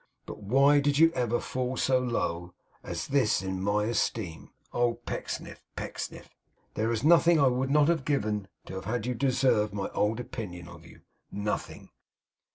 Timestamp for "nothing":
7.03-7.39, 11.31-11.91